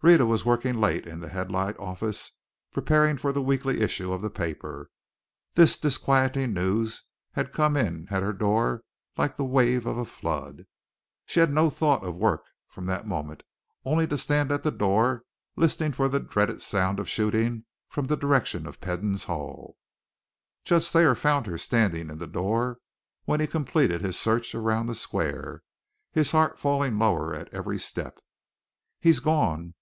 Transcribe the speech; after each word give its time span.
Rhetta 0.00 0.24
was 0.26 0.44
working 0.44 0.78
late 0.80 1.08
in 1.08 1.18
the 1.18 1.28
Headlight 1.28 1.76
office, 1.80 2.30
preparing 2.70 3.16
for 3.16 3.32
the 3.32 3.42
weekly 3.42 3.80
issue 3.80 4.12
of 4.12 4.22
the 4.22 4.30
paper. 4.30 4.90
This 5.54 5.76
disquieting 5.76 6.54
news 6.54 7.02
had 7.32 7.52
come 7.52 7.76
in 7.76 8.06
at 8.08 8.22
her 8.22 8.32
door 8.32 8.84
like 9.16 9.36
the 9.36 9.44
wave 9.44 9.86
of 9.86 9.98
a 9.98 10.04
flood. 10.04 10.66
She 11.26 11.40
had 11.40 11.50
no 11.52 11.68
thought 11.68 12.04
of 12.04 12.14
work 12.14 12.44
from 12.68 12.86
that 12.86 13.08
moment, 13.08 13.42
only 13.84 14.06
to 14.06 14.16
stand 14.16 14.52
at 14.52 14.62
the 14.62 14.70
door 14.70 15.24
listening 15.56 15.90
for 15.90 16.08
the 16.08 16.20
dreaded 16.20 16.62
sound 16.62 17.00
of 17.00 17.08
shooting 17.08 17.64
from 17.88 18.06
the 18.06 18.16
direction 18.16 18.68
of 18.68 18.80
Peden's 18.80 19.24
hall. 19.24 19.74
Judge 20.64 20.86
Thayer 20.90 21.16
found 21.16 21.46
her 21.48 21.58
standing 21.58 22.08
in 22.08 22.18
the 22.18 22.28
door 22.28 22.78
when 23.24 23.40
he 23.40 23.48
completed 23.48 24.00
his 24.00 24.16
search 24.16 24.54
around 24.54 24.86
the 24.86 24.94
square, 24.94 25.64
his 26.12 26.30
heart 26.30 26.56
falling 26.56 26.96
lower 27.00 27.34
at 27.34 27.52
every 27.52 27.80
step. 27.80 28.20
"He's 29.00 29.18
gone! 29.18 29.74